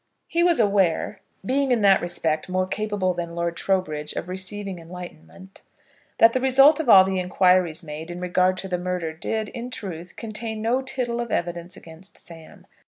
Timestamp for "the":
6.33-6.41, 7.03-7.19, 8.67-8.79